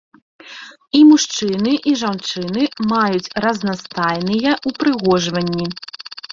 [0.99, 2.63] І мужчыны, і жанчыны
[2.93, 5.65] маюць разнастайныя ўпрыгожванні.